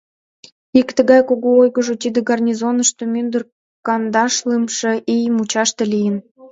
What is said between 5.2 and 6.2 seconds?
мучаште лийын.